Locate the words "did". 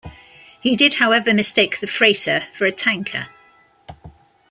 0.75-0.95